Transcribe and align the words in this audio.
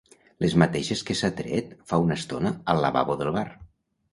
Les 0.43 0.53
mateixes 0.61 1.03
que 1.09 1.15
s'ha 1.19 1.29
tret 1.41 1.75
fa 1.91 1.99
una 2.07 2.17
estona 2.21 2.55
al 2.75 2.83
lavabo 2.87 3.19
del 3.21 3.35
bar. 3.39 3.47